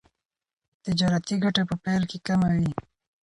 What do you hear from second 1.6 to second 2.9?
په پیل کې کمه وي.